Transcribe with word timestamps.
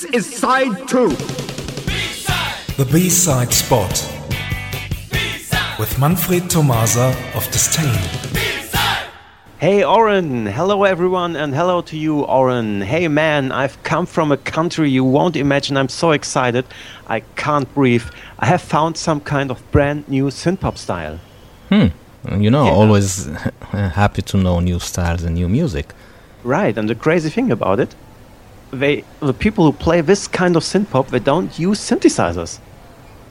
This 0.00 0.14
is 0.14 0.34
side 0.38 0.88
two. 0.88 1.10
B-side. 1.10 2.54
The 2.78 2.88
B-side 2.90 3.52
spot 3.52 3.90
with 5.78 5.98
Manfred 5.98 6.48
Tomasa 6.48 7.14
of 7.34 7.44
Disdain. 7.50 7.92
Hey 9.58 9.84
Oren, 9.84 10.46
hello 10.46 10.84
everyone 10.84 11.36
and 11.36 11.54
hello 11.54 11.82
to 11.82 11.98
you 11.98 12.22
Oren. 12.22 12.80
Hey 12.80 13.08
man, 13.08 13.52
I've 13.52 13.76
come 13.82 14.06
from 14.06 14.32
a 14.32 14.38
country 14.38 14.88
you 14.88 15.04
won't 15.04 15.36
imagine. 15.36 15.76
I'm 15.76 15.90
so 15.90 16.12
excited. 16.12 16.64
I 17.06 17.20
can't 17.36 17.68
breathe. 17.74 18.04
I 18.38 18.46
have 18.46 18.62
found 18.62 18.96
some 18.96 19.20
kind 19.20 19.50
of 19.50 19.58
brand 19.70 20.08
new 20.08 20.28
synthpop 20.30 20.78
style. 20.78 21.20
Hmm. 21.68 21.88
You 22.40 22.50
know, 22.50 22.64
Yeah. 22.64 22.70
always 22.72 23.26
happy 23.72 24.22
to 24.22 24.38
know 24.38 24.60
new 24.60 24.78
styles 24.78 25.24
and 25.24 25.34
new 25.34 25.48
music. 25.50 25.92
Right, 26.42 26.78
and 26.78 26.88
the 26.88 26.94
crazy 26.94 27.28
thing 27.28 27.52
about 27.52 27.80
it, 27.80 27.94
they 28.72 29.04
the 29.20 29.34
people 29.34 29.64
who 29.64 29.72
play 29.72 30.00
this 30.00 30.28
kind 30.28 30.56
of 30.56 30.62
synthpop, 30.62 31.08
they 31.08 31.18
don't 31.18 31.58
use 31.58 31.80
synthesizers. 31.80 32.58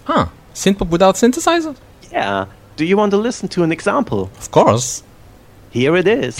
Huh. 0.05 0.27
Synthpop 0.53 0.89
without 0.89 1.16
synthesizer? 1.16 1.75
Yeah. 2.11 2.45
Do 2.75 2.85
you 2.85 2.97
want 2.97 3.11
to 3.11 3.17
listen 3.17 3.47
to 3.49 3.63
an 3.63 3.71
example? 3.71 4.30
Of 4.38 4.52
course. 4.52 5.03
Here 5.71 5.95
it 5.95 6.07
is. 6.07 6.39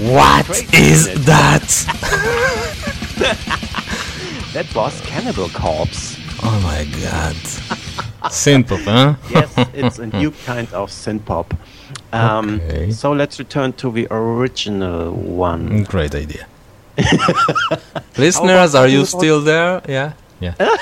What 0.00 0.48
is 0.72 1.06
that? 1.24 1.68
That 4.54 4.74
was 4.74 5.00
Cannibal 5.02 5.50
Corpse. 5.50 6.16
Oh 6.42 6.58
my 6.64 6.84
god. 7.02 7.36
Synthpop, 8.24 8.84
huh? 8.84 9.14
Yes, 9.30 9.54
it's 9.74 9.98
a 9.98 10.06
new 10.06 10.32
kind 10.44 10.68
of 10.72 10.90
synthpop. 10.90 11.46
Um, 12.12 12.60
Okay. 12.60 12.90
So 12.90 13.12
let's 13.12 13.38
return 13.38 13.72
to 13.74 13.90
the 13.92 14.06
original 14.10 15.12
one. 15.12 15.84
Great 15.84 16.14
idea. 16.14 16.46
Listeners, 18.18 18.74
are 18.74 18.88
you 18.88 19.04
still 19.04 19.40
there? 19.40 19.80
Yeah. 19.88 20.12
Yeah. 20.40 20.54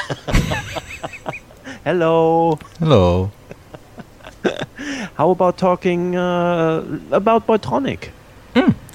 Hello. 1.84 2.58
Hello. 2.78 3.30
How 5.14 5.30
about 5.30 5.58
talking 5.58 6.16
uh, 6.16 6.82
about 7.10 7.46
Boytronic? 7.46 8.10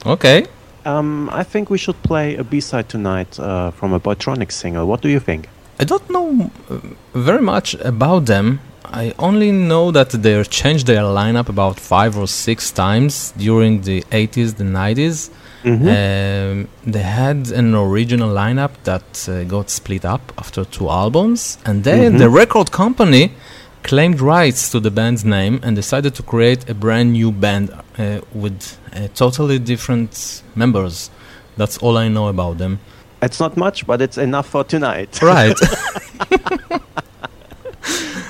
Okay. 0.06 0.46
Um, 0.86 1.30
I 1.32 1.44
think 1.44 1.70
we 1.70 1.78
should 1.78 2.02
play 2.04 2.36
a 2.36 2.44
B-side 2.44 2.90
tonight 2.90 3.40
uh, 3.40 3.72
from 3.72 3.94
a 3.94 4.00
Boytronic 4.00 4.52
single. 4.52 4.88
What 4.88 5.02
do 5.02 5.10
you 5.10 5.20
think? 5.20 5.48
I 5.82 5.84
don't 5.84 6.08
know 6.12 6.52
uh, 6.70 6.78
very 7.16 7.42
much 7.42 7.74
about 7.74 8.28
them. 8.28 8.60
I 8.86 9.14
only 9.18 9.52
know 9.52 9.90
that 9.92 10.10
they 10.12 10.44
changed 10.44 10.86
their 10.86 11.02
lineup 11.02 11.50
about 11.50 11.80
five 11.80 12.18
or 12.18 12.28
six 12.28 12.72
times 12.72 13.34
during 13.38 13.82
the 13.82 14.02
80s, 14.12 14.58
the 14.58 14.64
90s. 14.64 15.32
Um, 15.64 16.68
they 16.86 17.02
had 17.02 17.50
an 17.52 17.74
original 17.74 18.30
lineup 18.30 18.72
that 18.84 19.28
uh, 19.28 19.44
got 19.46 19.70
split 19.70 20.06
up 20.06 20.22
after 20.38 20.66
two 20.66 20.88
albums, 20.90 21.58
and 21.66 21.84
then 21.84 22.18
the 22.18 22.30
record 22.30 22.72
company 22.72 23.32
claimed 23.84 24.20
rights 24.22 24.70
to 24.72 24.80
the 24.80 24.92
band's 24.92 25.26
name 25.26 25.60
and 25.64 25.76
decided 25.76 26.14
to 26.16 26.24
create 26.24 26.70
a 26.70 26.74
brand 26.76 27.14
new 27.14 27.32
band 27.32 27.72
uh, 27.72 28.22
with 28.34 28.78
uh, 28.94 29.08
totally 29.16 29.58
different 29.58 30.44
members. 30.56 31.10
That's 31.58 31.78
all 31.80 31.98
I 31.98 32.08
know 32.08 32.28
about 32.28 32.58
them. 32.58 32.80
It's 33.22 33.40
not 33.40 33.56
much, 33.58 33.86
but 33.86 34.02
it's 34.02 34.18
enough 34.18 34.48
for 34.48 34.64
tonight. 34.64 35.20
Right. 35.22 35.58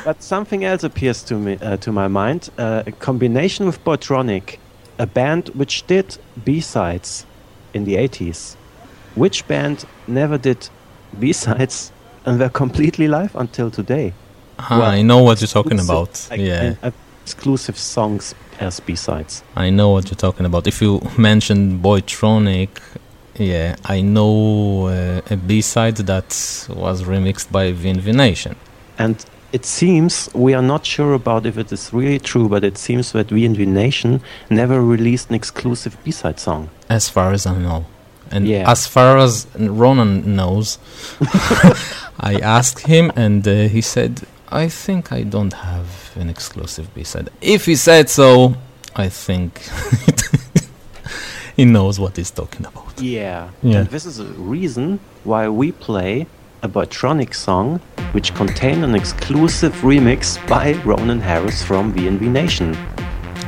But 0.04 0.24
something 0.24 0.64
else 0.66 0.84
appears 0.84 1.22
to 1.24 1.36
me, 1.36 1.58
uh, 1.62 1.78
to 1.78 1.92
my 1.92 2.08
mind. 2.08 2.50
Uh, 2.58 2.82
a 2.88 2.92
combination 2.92 3.68
with 3.68 3.84
Boytronic, 3.84 4.58
a 4.98 5.06
band 5.06 5.50
which 5.50 5.86
did 5.86 6.18
B-sides 6.44 7.26
in 7.76 7.86
the 7.86 7.96
80s. 7.96 8.56
Which 9.14 9.48
band 9.48 9.86
never 10.08 10.40
did 10.40 10.70
B-sides 11.20 11.92
and 12.26 12.40
were 12.40 12.50
completely 12.50 13.08
live 13.08 13.36
until 13.36 13.70
today? 13.70 14.14
Ah, 14.58 14.80
Well, 14.80 14.90
I 14.90 15.04
know 15.04 15.22
what 15.22 15.40
you're 15.40 15.48
talking 15.48 15.80
about. 15.80 16.28
like, 16.32 16.40
yeah, 16.40 16.74
uh, 16.82 16.90
exclusive 17.24 17.78
songs 17.78 18.34
as 18.60 18.80
B-sides. 18.80 19.44
I 19.56 19.70
know 19.70 19.90
what 19.90 20.06
you're 20.06 20.16
talking 20.16 20.48
about. 20.48 20.66
If 20.66 20.82
you 20.82 21.00
mentioned 21.16 21.84
Boytronic, 21.84 22.70
yeah, 23.42 23.76
I 23.86 24.02
know 24.02 24.88
uh, 24.88 25.22
a 25.30 25.36
B-side 25.38 25.98
that 25.98 26.30
was 26.70 27.04
remixed 27.04 27.52
by 27.52 27.72
VNV 27.74 28.14
Nation. 28.16 28.56
And 28.98 29.24
it 29.52 29.66
seems, 29.66 30.30
we 30.34 30.54
are 30.54 30.62
not 30.62 30.86
sure 30.86 31.14
about 31.14 31.46
if 31.46 31.58
it 31.58 31.72
is 31.72 31.92
really 31.94 32.20
true, 32.20 32.48
but 32.48 32.64
it 32.64 32.78
seems 32.78 33.12
that 33.14 33.28
VNV 33.28 33.68
Nation 33.68 34.22
never 34.50 34.82
released 34.82 35.30
an 35.30 35.36
exclusive 35.36 35.98
B-side 36.04 36.40
song. 36.40 36.70
As 36.90 37.10
far 37.10 37.34
as 37.34 37.46
I 37.46 37.58
know. 37.58 37.86
And 38.30 38.48
Yeah. 38.48 38.70
as 38.72 38.88
far 38.88 39.18
as 39.18 39.48
Ronan 39.60 40.36
knows, 40.36 40.78
I 42.20 42.40
asked 42.42 42.88
him 42.88 43.12
and 43.16 43.46
uh, 43.48 43.68
he 43.68 43.82
said, 43.82 44.22
I 44.50 44.70
think 44.70 45.12
I 45.12 45.24
don't 45.24 45.54
have 45.54 46.12
an 46.16 46.30
exclusive 46.30 46.94
B-side. 46.94 47.30
If 47.42 47.66
he 47.66 47.76
said 47.76 48.10
so, 48.10 48.56
I 48.96 49.10
think 49.10 49.62
he 51.62 51.66
knows 51.66 52.00
what 52.00 52.18
he's 52.18 52.32
talking 52.32 52.66
about. 52.66 52.92
Yeah. 53.00 53.52
Yeah. 53.62 53.80
And 53.80 53.88
this 53.90 54.06
is 54.08 54.18
a 54.20 54.26
reason 54.56 55.00
why 55.24 55.48
we 55.48 55.72
play 55.72 56.26
a 56.64 56.68
Boytronic 56.68 57.36
song 57.36 57.80
which 58.14 58.34
contain 58.34 58.84
an 58.84 58.96
exclusive 58.96 59.74
remix 59.92 60.22
by 60.48 60.74
Ronan 60.90 61.20
Harris 61.20 61.62
from 61.62 61.94
VNV 61.94 62.22
Nation. 62.42 62.76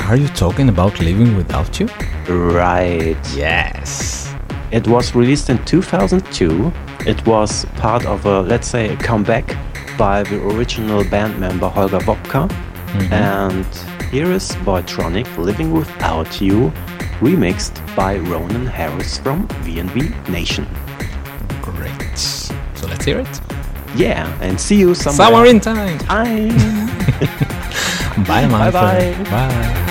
Are 0.09 0.15
you 0.15 0.27
talking 0.43 0.69
about 0.69 0.99
Living 0.99 1.35
Without 1.35 1.79
You? 1.79 1.87
Right. 2.29 3.23
Yes. 3.35 4.31
It 4.69 4.87
was 4.87 5.15
released 5.15 5.49
in 5.49 5.57
2002. 5.65 6.71
It 7.07 7.25
was 7.25 7.65
part 7.77 8.05
of 8.05 8.27
a, 8.27 8.41
let's 8.41 8.67
say, 8.67 8.93
a 8.93 8.97
comeback 8.97 9.57
by 9.97 10.21
the 10.21 10.37
original 10.51 11.03
band 11.05 11.39
member 11.39 11.67
Holger 11.67 12.03
Wobker. 12.07 12.47
Mm-hmm. 12.47 13.13
And 13.13 13.65
here 14.11 14.31
is 14.31 14.51
Boytronic 14.67 15.27
Living 15.37 15.71
Without 15.73 16.39
You, 16.39 16.71
remixed 17.23 17.79
by 17.95 18.17
Ronan 18.17 18.65
Harris 18.65 19.17
from 19.17 19.47
VNV 19.63 20.11
Nation. 20.29 20.67
Great. 21.61 22.17
So 22.17 22.87
let's 22.87 23.05
hear 23.05 23.19
it. 23.19 23.41
Yeah, 23.95 24.27
and 24.41 24.59
see 24.59 24.75
you 24.75 24.93
somewhere. 24.93 25.27
Somewhere 25.27 25.45
in 25.45 25.59
time. 25.61 25.97
time. 25.99 26.49
Bye, 28.27 28.45
my 28.47 28.69
Bye-bye. 28.69 29.13
friend. 29.13 29.25
Bye. 29.29 29.89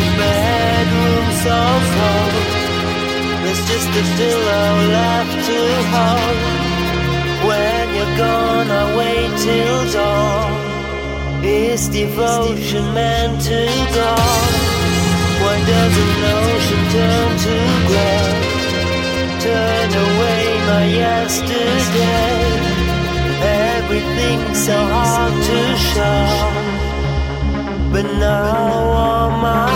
the 0.00 0.08
bedroom 0.20 1.26
so 1.44 1.58
cold. 1.96 2.34
There's 3.42 3.62
just 3.70 3.90
a 4.00 4.04
pillow 4.16 4.70
left 4.96 5.36
to 5.48 5.60
hold. 5.92 6.38
When 7.48 7.84
you're 7.96 8.16
gone, 8.16 8.68
I 8.80 8.84
wait 9.00 9.30
till 9.44 9.80
dawn. 9.92 10.52
Is 11.42 11.88
devotion 11.88 12.84
meant 12.94 13.40
to 13.48 13.60
go? 13.96 14.12
Why 15.42 15.56
does 15.70 15.94
an 16.04 16.12
ocean 16.36 16.82
turn 16.94 17.30
to 17.44 17.56
gray? 17.88 18.30
Turn 19.46 19.88
away 20.06 20.42
my 20.68 20.84
yesterday. 21.04 22.36
Everything's 23.76 24.58
so 24.66 24.78
hard 24.94 25.34
to 25.48 25.60
show, 25.90 26.24
but 27.92 28.06
now 28.20 29.00
all 29.02 29.30
my 29.30 29.69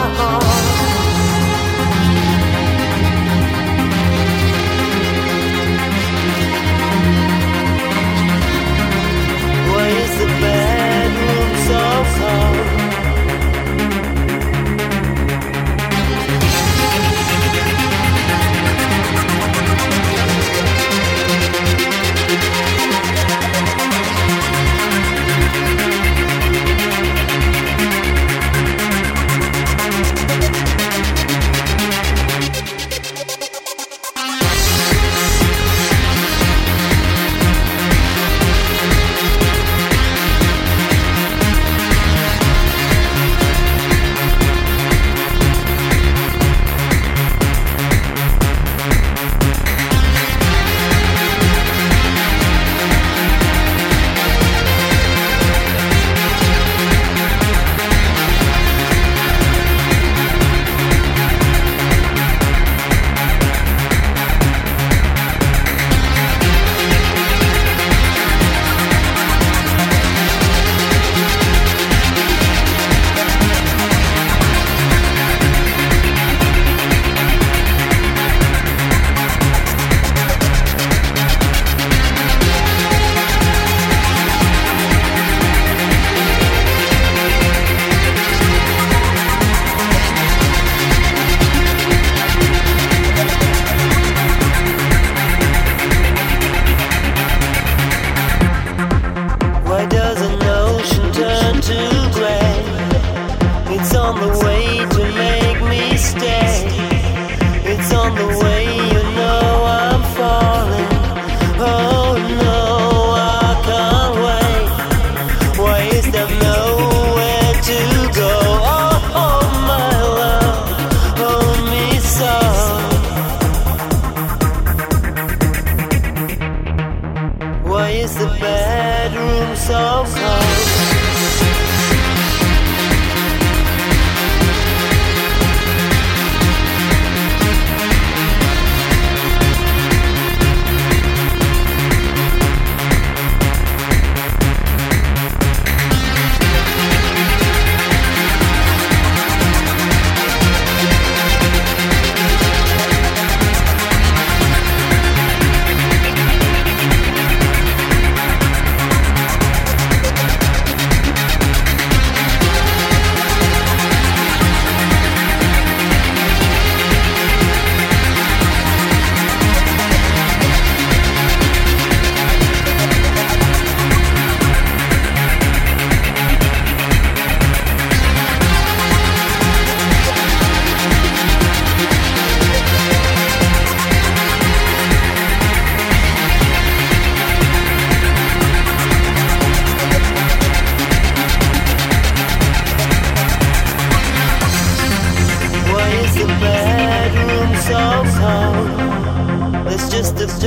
so 129.66 130.04
cold? 130.04 130.43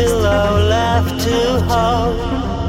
A 0.05 0.51
left 0.69 1.19
to 1.25 1.59
hold. 1.69 2.66